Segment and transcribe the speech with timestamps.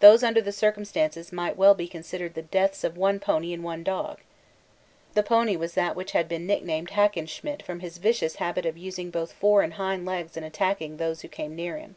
[0.00, 3.84] These under the circumstances might well be considered the deaths of one pony and one
[3.84, 4.18] dog.
[5.14, 9.12] The pony was that which had been nicknamed Hackenschmidt from his vicious habit of using
[9.12, 11.94] both fore and hind legs in attacking those who came near him.